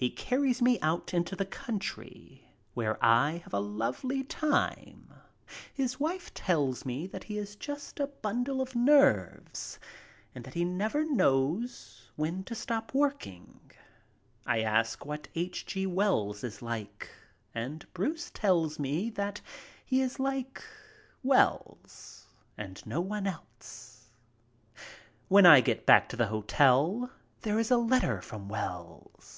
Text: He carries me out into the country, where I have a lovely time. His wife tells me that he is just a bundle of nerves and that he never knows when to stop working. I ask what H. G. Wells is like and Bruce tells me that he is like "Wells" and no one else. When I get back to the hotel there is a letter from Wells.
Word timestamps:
He 0.00 0.10
carries 0.10 0.62
me 0.62 0.78
out 0.80 1.12
into 1.12 1.34
the 1.34 1.44
country, 1.44 2.52
where 2.72 3.04
I 3.04 3.38
have 3.38 3.52
a 3.52 3.58
lovely 3.58 4.22
time. 4.22 5.12
His 5.74 5.98
wife 5.98 6.32
tells 6.34 6.86
me 6.86 7.08
that 7.08 7.24
he 7.24 7.36
is 7.36 7.56
just 7.56 7.98
a 7.98 8.06
bundle 8.06 8.60
of 8.60 8.76
nerves 8.76 9.80
and 10.36 10.44
that 10.44 10.54
he 10.54 10.64
never 10.64 11.04
knows 11.04 12.12
when 12.14 12.44
to 12.44 12.54
stop 12.54 12.94
working. 12.94 13.72
I 14.46 14.60
ask 14.60 15.04
what 15.04 15.26
H. 15.34 15.66
G. 15.66 15.84
Wells 15.84 16.44
is 16.44 16.62
like 16.62 17.10
and 17.52 17.84
Bruce 17.92 18.30
tells 18.30 18.78
me 18.78 19.10
that 19.10 19.40
he 19.84 20.00
is 20.00 20.20
like 20.20 20.62
"Wells" 21.24 22.24
and 22.56 22.86
no 22.86 23.00
one 23.00 23.26
else. 23.26 24.10
When 25.26 25.44
I 25.44 25.60
get 25.60 25.86
back 25.86 26.08
to 26.10 26.16
the 26.16 26.28
hotel 26.28 27.10
there 27.42 27.58
is 27.58 27.72
a 27.72 27.76
letter 27.78 28.22
from 28.22 28.48
Wells. 28.48 29.34